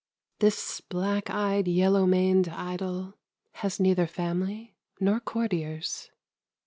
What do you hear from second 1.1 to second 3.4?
eyed, yellow maned idol